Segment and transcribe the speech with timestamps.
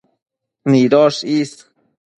[0.69, 1.51] nidosh is